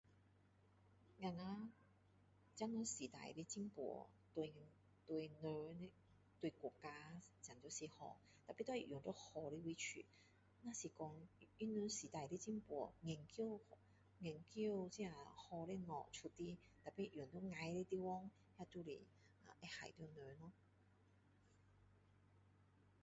[1.19, 1.71] 我们
[2.55, 4.51] 现在时代的进步对
[5.05, 5.39] 对人
[5.79, 5.91] 的
[6.39, 6.89] 对国家
[7.39, 8.17] 真的是好
[8.47, 10.03] tapi 要用在好的地方
[10.61, 11.15] 如果是说
[11.59, 13.61] 他们时代的进步研究
[14.21, 18.99] 研究这些好的东西出来 tapi 用在坏的地方那就会
[19.67, 20.51] 害到人咯